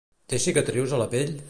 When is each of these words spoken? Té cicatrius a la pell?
Té 0.33 0.39
cicatrius 0.45 0.97
a 0.99 1.03
la 1.05 1.11
pell? 1.15 1.33